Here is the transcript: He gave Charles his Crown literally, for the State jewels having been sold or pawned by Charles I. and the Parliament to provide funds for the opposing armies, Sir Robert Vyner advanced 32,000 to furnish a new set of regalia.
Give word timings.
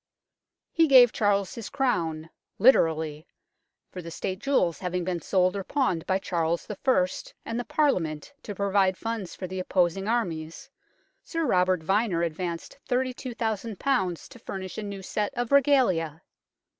He 0.71 0.87
gave 0.87 1.13
Charles 1.13 1.53
his 1.53 1.69
Crown 1.69 2.31
literally, 2.57 3.27
for 3.91 4.01
the 4.01 4.09
State 4.09 4.39
jewels 4.39 4.79
having 4.79 5.03
been 5.03 5.21
sold 5.21 5.55
or 5.55 5.63
pawned 5.63 6.07
by 6.07 6.17
Charles 6.17 6.65
I. 6.71 6.75
and 7.45 7.59
the 7.59 7.63
Parliament 7.65 8.33
to 8.41 8.55
provide 8.55 8.97
funds 8.97 9.35
for 9.35 9.45
the 9.45 9.59
opposing 9.59 10.07
armies, 10.07 10.71
Sir 11.23 11.45
Robert 11.45 11.81
Vyner 11.83 12.25
advanced 12.25 12.79
32,000 12.87 13.79
to 13.79 14.39
furnish 14.43 14.79
a 14.79 14.81
new 14.81 15.03
set 15.03 15.35
of 15.35 15.51
regalia. 15.51 16.23